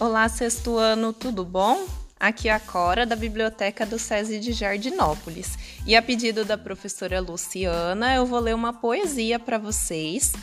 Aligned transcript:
Olá, 0.00 0.28
sexto 0.28 0.76
ano, 0.76 1.12
tudo 1.12 1.44
bom? 1.44 1.84
Aqui 2.20 2.48
é 2.48 2.52
a 2.52 2.60
Cora, 2.60 3.04
da 3.04 3.16
Biblioteca 3.16 3.84
do 3.84 3.98
SESI 3.98 4.38
de 4.38 4.52
Jardinópolis. 4.52 5.58
E 5.84 5.96
a 5.96 6.00
pedido 6.00 6.44
da 6.44 6.56
professora 6.56 7.20
Luciana, 7.20 8.14
eu 8.14 8.24
vou 8.24 8.38
ler 8.38 8.54
uma 8.54 8.72
poesia 8.72 9.40
para 9.40 9.58
vocês. 9.58 10.34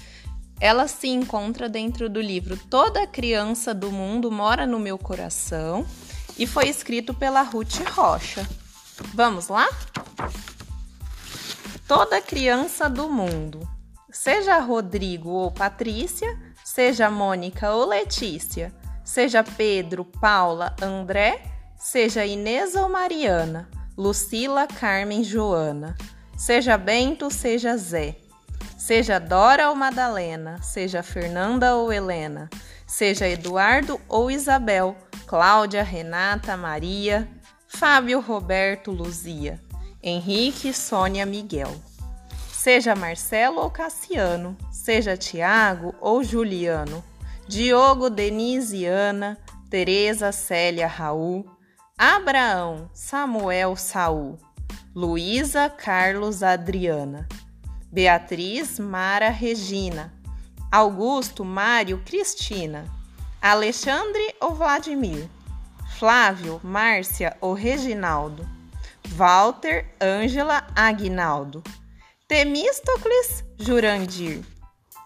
Ela 0.59 0.89
se 0.89 1.07
encontra 1.07 1.69
dentro 1.69 2.09
do 2.09 2.19
livro 2.19 2.57
Toda 2.69 3.07
Criança 3.07 3.73
do 3.73 3.93
Mundo 3.93 4.29
Mora 4.29 4.67
no 4.67 4.77
Meu 4.77 4.97
Coração 4.97 5.85
e 6.37 6.45
foi 6.45 6.67
escrito 6.67 7.13
pela 7.13 7.41
Ruth 7.41 7.79
Rocha. 7.91 8.45
Vamos 9.13 9.47
lá? 9.47 9.69
Toda 11.87 12.21
criança 12.21 12.89
do 12.89 13.07
mundo, 13.07 13.65
seja 14.11 14.59
Rodrigo 14.59 15.29
ou 15.29 15.49
Patrícia, 15.49 16.37
seja 16.61 17.09
Mônica 17.09 17.71
ou 17.71 17.85
Letícia, 17.85 18.73
seja 19.05 19.43
Pedro, 19.43 20.03
Paula, 20.03 20.75
André, 20.81 21.41
seja 21.77 22.25
Inês 22.25 22.75
ou 22.75 22.89
Mariana, 22.89 23.69
Lucila, 23.95 24.67
Carmen, 24.67 25.23
Joana, 25.23 25.95
seja 26.35 26.77
Bento, 26.77 27.29
seja 27.29 27.77
Zé, 27.77 28.17
seja 28.77 29.19
Dora 29.19 29.69
ou 29.69 29.75
Madalena, 29.75 30.61
seja 30.61 31.03
Fernanda 31.03 31.75
ou 31.75 31.93
Helena, 31.93 32.49
seja 32.87 33.29
Eduardo 33.29 34.01
ou 34.09 34.29
Isabel, 34.29 34.97
Cláudia, 35.27 35.83
Renata, 35.83 36.57
Maria, 36.57 37.29
Fábio, 37.67 38.19
Roberto, 38.19 38.91
Luzia, 38.91 39.61
Henrique, 40.01 40.73
Sônia, 40.73 41.25
Miguel. 41.25 41.73
Seja 42.51 42.95
Marcelo 42.95 43.61
ou 43.61 43.69
Cassiano, 43.69 44.57
seja 44.71 45.15
Tiago 45.15 45.93
ou 46.01 46.23
Juliano, 46.23 47.03
Diogo, 47.47 48.09
Denise, 48.09 48.85
Ana, 48.85 49.37
Teresa, 49.69 50.31
Célia, 50.31 50.87
Raul, 50.87 51.45
Abraão, 51.97 52.89
Samuel, 52.91 53.75
Saul, 53.75 54.39
Luísa, 54.95 55.69
Carlos, 55.69 56.41
Adriana, 56.41 57.27
Beatriz, 57.91 58.79
Mara, 58.79 59.29
Regina, 59.29 60.11
Augusto, 60.71 61.45
Mário, 61.45 62.01
Cristina, 62.03 62.85
Alexandre 63.39 64.35
ou 64.41 64.55
Vladimir, 64.55 65.29
Flávio, 65.99 66.59
Márcia 66.63 67.37
ou 67.39 67.53
Reginaldo, 67.53 68.43
Walter, 69.09 69.93
Ângela, 70.01 70.65
Aguinaldo, 70.75 71.63
Temístocles, 72.27 73.43
Jurandir, 73.57 74.43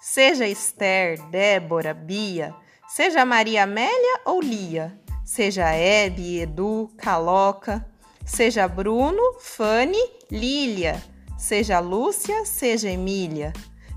Seja 0.01 0.47
Esther, 0.47 1.17
Débora, 1.29 1.93
Bia, 1.93 2.55
seja 2.87 3.25
Maria 3.25 3.63
Amélia 3.63 4.21
ou 4.25 4.41
Lia, 4.41 4.97
seja 5.25 5.73
Hebe, 5.73 6.39
Edu, 6.39 6.89
Caloca, 6.97 7.85
seja 8.25 8.67
Bruno, 8.67 9.21
Fanny, 9.39 10.01
Lília, 10.31 11.03
seja 11.37 11.79
Lúcia, 11.79 12.45
seja 12.45 12.89
Emília, 12.89 13.51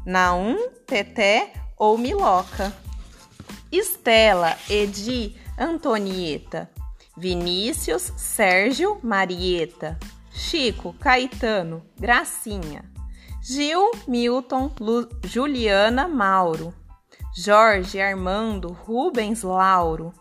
Naum, 0.04 0.68
Teté 0.86 1.52
ou 1.78 1.96
Miloca, 1.96 2.72
Estela, 3.70 4.58
Edi, 4.68 5.36
Antonieta, 5.56 6.68
Vinícius, 7.16 8.12
Sérgio, 8.16 8.98
Marieta, 9.02 9.98
Chico, 10.32 10.94
Caetano, 10.94 11.82
Gracinha. 11.98 12.90
Gil, 13.44 13.90
Milton, 14.06 14.70
Lu, 14.78 15.08
Juliana, 15.24 16.06
Mauro, 16.06 16.72
Jorge, 17.36 18.00
Armando, 18.00 18.68
Rubens, 18.68 19.42
Lauro, 19.42 20.14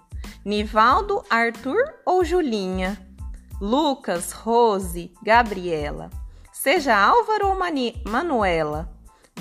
Nivaldo, 0.44 1.24
Arthur 1.30 2.00
ou 2.04 2.26
Julinha, 2.26 2.98
Lucas, 3.62 4.32
Rose, 4.32 5.14
Gabriela, 5.22 6.10
seja 6.52 6.98
Álvaro 6.98 7.50
ou 7.50 7.60
Mani, 7.60 8.02
Manuela, 8.08 8.92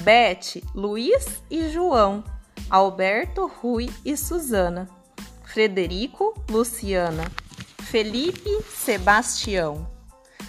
Bete, 0.00 0.62
Luiz 0.74 1.42
e 1.50 1.70
João, 1.70 2.22
Alberto, 2.68 3.46
Rui 3.46 3.88
e 4.04 4.14
Suzana, 4.14 4.90
Frederico, 5.42 6.34
Luciana, 6.50 7.32
Felipe, 7.78 8.62
Sebastião, 8.68 9.88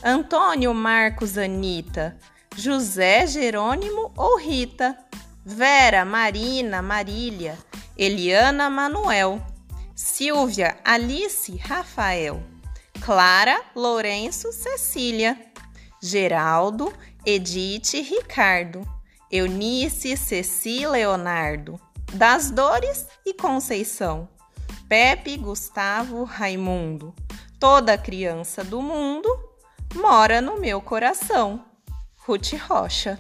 Antônio, 0.04 0.74
Marcos, 0.74 1.38
Anita, 1.38 2.18
José 2.56 3.26
Jerônimo 3.26 4.12
ou 4.16 4.38
Rita, 4.38 4.98
Vera, 5.44 6.04
Marina, 6.04 6.82
Marília, 6.82 7.58
Eliana, 7.98 8.70
Manuel, 8.70 9.42
Silvia, 9.96 10.78
Alice, 10.84 11.56
Rafael, 11.58 12.44
Clara, 13.02 13.62
Lourenço, 13.76 14.52
Cecília, 14.52 15.40
Geraldo, 16.02 16.94
Edith, 17.26 17.94
Ricardo, 17.94 18.82
Eunice, 19.32 20.18
Ceci, 20.18 20.86
Leonardo, 20.86 21.80
Das 22.14 22.52
Dores 22.52 23.08
e 23.26 23.34
Conceição, 23.34 24.28
Pepe, 24.90 25.38
Gustavo, 25.38 26.26
Raimundo, 26.26 27.16
toda 27.60 27.98
criança 27.98 28.64
do 28.64 28.82
mundo 28.82 29.30
mora 29.96 30.42
no 30.42 30.60
meu 30.60 30.82
coração. 30.82 31.71
Ruth 32.24 32.54
Rocha. 32.70 33.18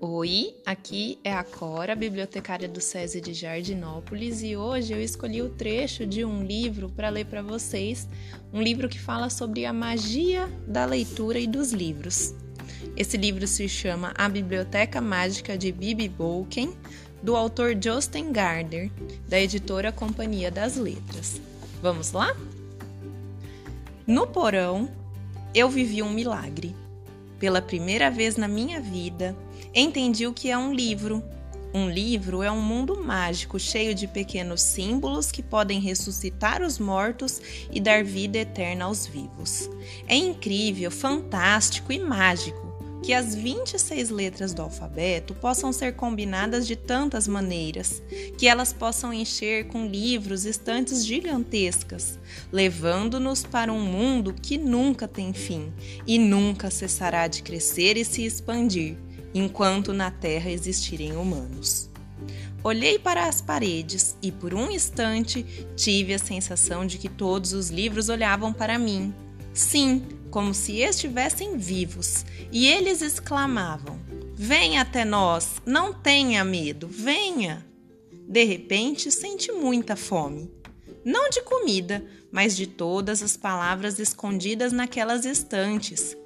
Oi, 0.00 0.54
aqui 0.64 1.18
é 1.22 1.34
a 1.34 1.44
Cora, 1.44 1.94
bibliotecária 1.94 2.66
do 2.66 2.80
SESI 2.80 3.20
de 3.20 3.34
Jardinópolis, 3.34 4.42
e 4.42 4.56
hoje 4.56 4.94
eu 4.94 5.02
escolhi 5.02 5.42
o 5.42 5.50
trecho 5.50 6.06
de 6.06 6.24
um 6.24 6.42
livro 6.42 6.88
para 6.88 7.10
ler 7.10 7.26
para 7.26 7.42
vocês, 7.42 8.08
um 8.50 8.62
livro 8.62 8.88
que 8.88 8.98
fala 8.98 9.28
sobre 9.28 9.66
a 9.66 9.72
magia 9.72 10.48
da 10.66 10.86
leitura 10.86 11.38
e 11.38 11.46
dos 11.46 11.72
livros. 11.72 12.34
Esse 12.96 13.16
livro 13.16 13.46
se 13.46 13.68
chama 13.68 14.12
A 14.16 14.28
Biblioteca 14.28 15.00
Mágica 15.00 15.56
de 15.58 15.70
Bibi 15.70 16.08
Bolken, 16.08 16.74
do 17.22 17.36
autor 17.36 17.76
Justin 17.80 18.32
Gardner, 18.32 18.90
da 19.28 19.40
editora 19.40 19.90
Companhia 19.90 20.50
das 20.50 20.76
Letras. 20.76 21.40
Vamos 21.82 22.12
lá? 22.12 22.34
No 24.06 24.26
porão, 24.26 24.88
eu 25.54 25.68
vivi 25.68 26.02
um 26.02 26.10
milagre. 26.10 26.74
Pela 27.38 27.62
primeira 27.62 28.10
vez 28.10 28.36
na 28.36 28.48
minha 28.48 28.80
vida, 28.80 29.36
entendi 29.74 30.26
o 30.26 30.32
que 30.32 30.50
é 30.50 30.58
um 30.58 30.72
livro. 30.72 31.22
Um 31.74 31.90
livro 31.90 32.42
é 32.42 32.50
um 32.50 32.60
mundo 32.60 33.02
mágico 33.04 33.58
cheio 33.60 33.94
de 33.94 34.08
pequenos 34.08 34.62
símbolos 34.62 35.30
que 35.30 35.42
podem 35.42 35.78
ressuscitar 35.78 36.62
os 36.62 36.78
mortos 36.78 37.40
e 37.70 37.78
dar 37.78 38.02
vida 38.02 38.38
eterna 38.38 38.86
aos 38.86 39.06
vivos. 39.06 39.68
É 40.06 40.16
incrível, 40.16 40.90
fantástico 40.90 41.92
e 41.92 41.98
mágico 41.98 42.67
que 43.02 43.14
as 43.14 43.34
26 43.34 44.10
letras 44.10 44.52
do 44.52 44.62
alfabeto 44.62 45.34
possam 45.34 45.72
ser 45.72 45.94
combinadas 45.94 46.66
de 46.66 46.76
tantas 46.76 47.28
maneiras, 47.28 48.02
que 48.36 48.46
elas 48.46 48.72
possam 48.72 49.12
encher 49.12 49.66
com 49.68 49.86
livros 49.86 50.44
estantes 50.44 51.04
gigantescas, 51.06 52.18
levando-nos 52.52 53.44
para 53.44 53.72
um 53.72 53.80
mundo 53.80 54.34
que 54.34 54.58
nunca 54.58 55.06
tem 55.06 55.32
fim 55.32 55.72
e 56.06 56.18
nunca 56.18 56.70
cessará 56.70 57.26
de 57.26 57.42
crescer 57.42 57.96
e 57.96 58.04
se 58.04 58.24
expandir, 58.24 58.96
enquanto 59.32 59.92
na 59.92 60.10
Terra 60.10 60.50
existirem 60.50 61.16
humanos. 61.16 61.88
Olhei 62.62 62.98
para 62.98 63.28
as 63.28 63.40
paredes 63.40 64.16
e 64.20 64.32
por 64.32 64.52
um 64.52 64.70
instante 64.70 65.44
tive 65.76 66.12
a 66.12 66.18
sensação 66.18 66.84
de 66.84 66.98
que 66.98 67.08
todos 67.08 67.52
os 67.52 67.70
livros 67.70 68.08
olhavam 68.08 68.52
para 68.52 68.78
mim. 68.78 69.14
Sim, 69.54 70.02
como 70.30 70.54
se 70.54 70.80
estivessem 70.80 71.56
vivos, 71.56 72.24
e 72.52 72.66
eles 72.66 73.02
exclamavam: 73.02 73.98
Venha 74.34 74.82
até 74.82 75.04
nós, 75.04 75.62
não 75.66 75.92
tenha 75.92 76.44
medo, 76.44 76.86
venha! 76.88 77.66
De 78.28 78.44
repente, 78.44 79.10
senti 79.10 79.50
muita 79.52 79.96
fome. 79.96 80.50
Não 81.04 81.30
de 81.30 81.40
comida, 81.42 82.04
mas 82.30 82.54
de 82.54 82.66
todas 82.66 83.22
as 83.22 83.36
palavras 83.36 83.98
escondidas 83.98 84.72
naquelas 84.72 85.24
estantes. 85.24 86.16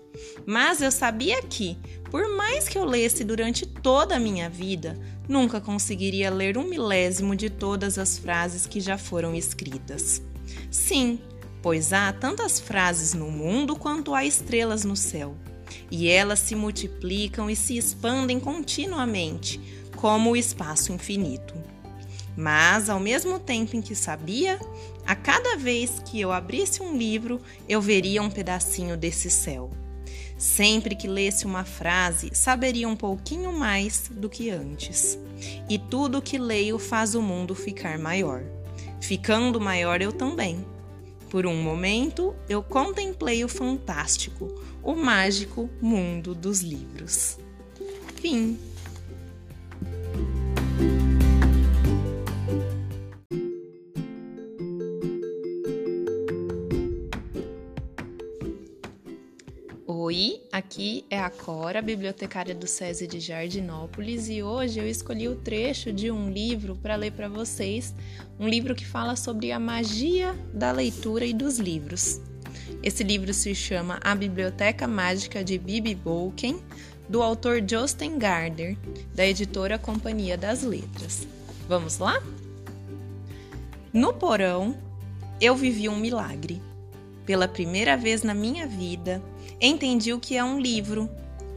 Mas 0.45 0.83
eu 0.83 0.91
sabia 0.91 1.41
que, 1.43 1.79
por 2.11 2.29
mais 2.37 2.69
que 2.69 2.77
eu 2.77 2.85
lesse 2.85 3.25
durante 3.25 3.65
toda 3.65 4.17
a 4.17 4.21
minha 4.21 4.51
vida, 4.51 4.99
nunca 5.29 5.61
conseguiria 5.61 6.31
ler 6.31 6.59
um 6.59 6.65
milésimo 6.65 7.37
de 7.37 7.49
todas 7.49 7.99
as 7.99 8.19
frases 8.19 8.67
que 8.67 8.81
já 8.81 8.99
foram 8.99 9.35
escritas. 9.35 10.21
Sim, 10.71 11.21
pois 11.63 11.93
há 11.93 12.13
tantas 12.13 12.59
frases 12.59 13.15
no 13.15 13.31
mundo 13.31 13.77
quanto 13.77 14.15
há 14.15 14.25
estrelas 14.25 14.85
no 14.85 14.97
céu, 14.97 15.37
e 15.91 16.09
elas 16.09 16.41
se 16.41 16.55
multiplicam 16.55 17.49
e 17.49 17.57
se 17.57 17.79
expandem 17.79 18.41
continuamente, 18.41 19.61
como 19.97 20.33
o 20.33 20.37
espaço 20.37 20.93
infinito. 20.93 21.55
Mas, 22.37 22.89
ao 22.89 22.99
mesmo 22.99 23.39
tempo 23.39 23.77
em 23.77 23.83
que 23.83 23.95
sabia, 23.95 24.59
a 25.07 25.15
cada 25.15 25.57
vez 25.57 26.01
que 26.05 26.21
eu 26.21 26.33
abrisse 26.33 26.83
um 26.83 26.97
livro, 26.97 27.41
eu 27.69 27.81
veria 27.81 28.23
um 28.23 28.31
pedacinho 28.31 28.97
desse 28.97 29.31
céu. 29.31 29.71
Sempre 30.39 30.97
que 30.97 31.07
lesse 31.07 31.45
uma 31.45 31.65
frase, 31.65 32.31
saberia 32.33 32.89
um 32.89 32.97
pouquinho 32.97 33.53
mais 33.53 34.11
do 34.11 34.29
que 34.29 34.51
antes. 34.51 35.19
E 35.69 35.79
tudo 35.79 36.23
que 36.23 36.39
leio 36.39 36.79
faz 36.79 37.15
o 37.15 37.23
mundo 37.23 37.55
ficar 37.55 37.99
maior. 37.99 38.43
Ficando 39.01 39.61
maior 39.61 40.01
eu 40.01 40.13
também. 40.13 40.65
Por 41.33 41.47
um 41.47 41.63
momento, 41.63 42.37
eu 42.47 42.63
contemplei 42.63 43.43
o 43.43 43.49
fantástico, 43.49 44.55
o 44.83 44.95
mágico 44.95 45.71
mundo 45.81 46.35
dos 46.35 46.61
livros. 46.61 47.39
Fim. 48.17 48.59
Aqui 60.73 61.05
é 61.11 61.21
a 61.21 61.29
Cora, 61.29 61.83
bibliotecária 61.83 62.55
do 62.55 62.67
SESI 62.67 63.07
de 63.07 63.21
Jardinópolis, 63.21 64.31
e 64.31 64.43
hoje 64.43 64.81
eu 64.81 64.89
escolhi 64.89 65.29
o 65.29 65.37
trecho 65.37 65.93
de 65.93 66.11
um 66.11 66.31
livro 66.31 66.75
para 66.75 66.97
ler 66.97 67.13
para 67.13 67.29
vocês, 67.29 67.95
um 68.41 68.49
livro 68.49 68.75
que 68.75 68.87
fala 68.87 69.15
sobre 69.15 69.53
a 69.53 69.61
magia 69.61 70.35
da 70.55 70.73
leitura 70.73 71.27
e 71.27 71.35
dos 71.35 71.59
livros. 71.59 72.23
Esse 72.83 73.05
livro 73.05 73.35
se 73.35 73.55
chama 73.55 74.01
A 74.03 74.15
Biblioteca 74.15 74.89
Mágica 74.89 75.45
de 75.45 75.59
Bibi 75.59 75.95
Bolken, 75.95 76.59
do 77.07 77.23
autor 77.23 77.63
Justin 77.69 78.19
Gardner, 78.19 78.75
da 79.15 79.27
editora 79.27 79.79
Companhia 79.79 80.39
das 80.39 80.63
Letras. 80.63 81.29
Vamos 81.69 81.99
lá? 81.99 82.23
No 83.93 84.15
porão, 84.15 84.75
eu 85.39 85.55
vivi 85.55 85.87
um 85.87 85.99
milagre. 85.99 86.63
Pela 87.25 87.47
primeira 87.47 87.97
vez 87.97 88.23
na 88.23 88.35
minha 88.35 88.67
vida, 88.67 89.23
entendi 89.61 90.13
o 90.13 90.21
que 90.21 90.37
é 90.37 90.45
um 90.45 90.61
livro. 90.61 91.09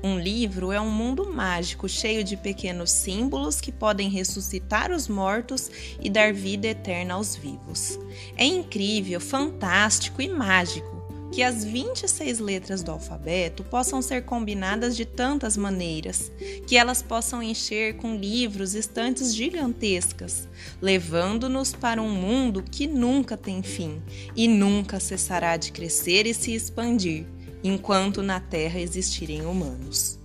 Um 0.03 0.19
livro 0.19 0.71
é 0.71 0.79
um 0.79 0.91
mundo 0.91 1.33
mágico 1.33 1.89
cheio 1.89 2.23
de 2.23 2.37
pequenos 2.37 2.91
símbolos 2.91 3.59
que 3.59 3.71
podem 3.71 4.07
ressuscitar 4.07 4.91
os 4.91 5.07
mortos 5.07 5.71
e 5.99 6.09
dar 6.09 6.31
vida 6.31 6.67
eterna 6.67 7.15
aos 7.15 7.35
vivos. 7.35 7.97
É 8.37 8.45
incrível, 8.45 9.19
fantástico 9.19 10.21
e 10.21 10.27
mágico 10.27 10.94
que 11.35 11.43
as 11.43 11.65
26 11.65 12.39
letras 12.39 12.81
do 12.81 12.91
alfabeto 12.91 13.61
possam 13.61 14.01
ser 14.01 14.23
combinadas 14.23 14.95
de 14.95 15.03
tantas 15.03 15.57
maneiras, 15.57 16.31
que 16.65 16.77
elas 16.77 17.01
possam 17.01 17.43
encher 17.43 17.97
com 17.97 18.15
livros 18.15 18.73
estantes 18.73 19.35
gigantescas, 19.35 20.47
levando-nos 20.81 21.73
para 21.73 22.01
um 22.01 22.09
mundo 22.09 22.63
que 22.63 22.87
nunca 22.87 23.35
tem 23.35 23.61
fim 23.61 24.01
e 24.33 24.47
nunca 24.47 24.97
cessará 24.97 25.57
de 25.57 25.73
crescer 25.73 26.25
e 26.25 26.33
se 26.33 26.55
expandir, 26.55 27.25
enquanto 27.61 28.23
na 28.23 28.39
Terra 28.39 28.79
existirem 28.79 29.45
humanos. 29.45 30.17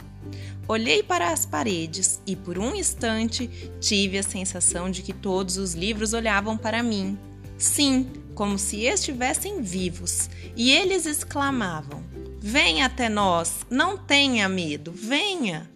Olhei 0.68 1.02
para 1.02 1.32
as 1.32 1.44
paredes 1.44 2.20
e, 2.24 2.36
por 2.36 2.56
um 2.56 2.72
instante, 2.72 3.50
tive 3.80 4.16
a 4.16 4.22
sensação 4.22 4.88
de 4.88 5.02
que 5.02 5.12
todos 5.12 5.56
os 5.56 5.74
livros 5.74 6.12
olhavam 6.12 6.56
para 6.56 6.84
mim. 6.84 7.18
Sim, 7.60 8.10
como 8.34 8.58
se 8.58 8.86
estivessem 8.86 9.60
vivos, 9.60 10.30
e 10.56 10.72
eles 10.72 11.04
exclamavam: 11.04 12.02
Venha 12.40 12.86
até 12.86 13.06
nós, 13.06 13.66
não 13.68 13.98
tenha 13.98 14.48
medo, 14.48 14.90
venha! 14.90 15.70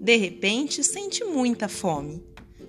De 0.00 0.16
repente, 0.16 0.82
senti 0.82 1.22
muita 1.24 1.68
fome. 1.68 2.24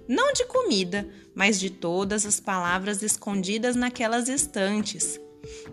Não 0.09 0.33
de 0.33 0.43
comida, 0.43 1.07
mas 1.33 1.57
de 1.57 1.69
todas 1.69 2.25
as 2.25 2.41
palavras 2.41 3.01
escondidas 3.01 3.77
naquelas 3.77 4.27
estantes. 4.27 5.17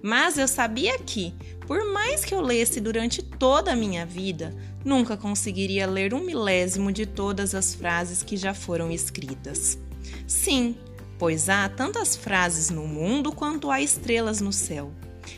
Mas 0.01 0.39
eu 0.39 0.47
sabia 0.47 0.97
que, 0.97 1.35
por 1.67 1.93
mais 1.93 2.25
que 2.25 2.33
eu 2.33 2.41
lesse 2.41 2.79
durante 2.81 3.21
toda 3.21 3.73
a 3.73 3.77
minha 3.77 4.07
vida, 4.07 4.55
nunca 4.85 5.17
conseguiria 5.17 5.89
ler 5.89 6.15
um 6.15 6.21
milésimo 6.23 6.93
de 6.93 7.05
todas 7.05 7.53
as 7.53 7.75
frases 7.75 8.23
que 8.23 8.37
já 8.37 8.55
foram 8.55 8.93
escritas. 8.93 9.77
Sim, 10.25 10.77
pois 11.19 11.49
há 11.49 11.69
tantas 11.69 12.17
frases 12.17 12.71
no 12.71 12.87
mundo 12.87 13.33
quanto 13.33 13.71
há 13.71 13.81
estrelas 13.81 14.41
no 14.41 14.53
céu, 14.53 14.93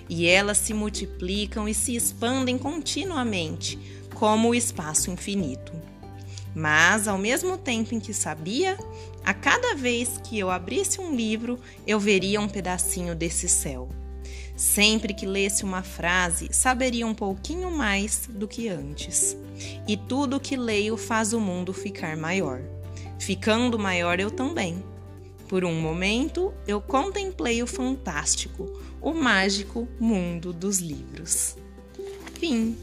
e 0.09 0.27
elas 0.27 0.59
se 0.59 0.75
multiplicam 0.75 1.69
e 1.69 1.75
se 1.75 1.95
expandem 1.95 2.59
continuamente, 2.59 3.79
como 4.15 4.49
o 4.49 4.55
espaço 4.55 5.11
infinito. 5.11 5.73
Mas, 6.55 7.07
ao 7.07 7.19
mesmo 7.19 7.57
tempo 7.57 7.95
em 7.95 8.01
que 8.01 8.13
sabia, 8.13 8.77
a 9.25 9.33
cada 9.33 9.75
vez 9.75 10.19
que 10.25 10.39
eu 10.39 10.51
abrisse 10.51 11.01
um 11.01 11.15
livro, 11.15 11.59
eu 11.87 12.01
veria 12.01 12.41
um 12.41 12.49
pedacinho 12.49 13.15
desse 13.15 13.49
céu. 13.49 13.89
Sempre 14.57 15.15
que 15.15 15.25
lesse 15.25 15.63
uma 15.63 15.85
frase, 15.85 16.49
saberia 16.51 17.07
um 17.07 17.15
pouquinho 17.15 17.71
mais 17.71 18.29
do 18.29 18.49
que 18.49 18.69
antes. 18.69 19.37
E 19.87 19.97
tudo 19.97 20.41
que 20.41 20.57
leio 20.57 20.97
faz 20.97 21.33
o 21.33 21.39
mundo 21.39 21.73
ficar 21.73 22.17
maior. 22.17 22.61
Ficando 23.21 23.79
maior 23.79 24.19
eu 24.19 24.31
também 24.31 24.83
por 25.49 25.65
um 25.65 25.81
momento, 25.81 26.53
eu 26.67 26.81
contemplei 26.81 27.63
o 27.63 27.67
fantástico, 27.67 28.81
o 29.01 29.13
mágico 29.13 29.89
mundo 29.99 30.53
dos 30.53 30.79
livros. 30.79 31.57
Fim. 32.35 32.77